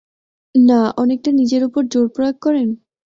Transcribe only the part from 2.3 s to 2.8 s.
করেন?